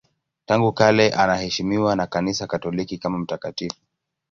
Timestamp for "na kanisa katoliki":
1.95-2.97